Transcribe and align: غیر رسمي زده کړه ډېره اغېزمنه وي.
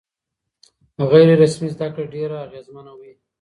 غیر 1.11 1.29
رسمي 1.41 1.69
زده 1.75 1.87
کړه 1.93 2.05
ډېره 2.13 2.35
اغېزمنه 2.45 2.91
وي. 2.99 3.11